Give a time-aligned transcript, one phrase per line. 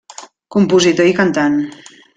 [0.55, 1.61] Compositor i cantant.